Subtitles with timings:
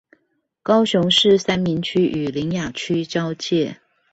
[0.63, 3.79] 高雄市三民區與苓雅區交界